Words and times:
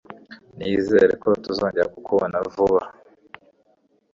Nizere 0.57 1.13
ko 1.21 1.29
tuzongera 1.43 1.91
kukubona 1.93 2.37
vuba. 2.53 2.81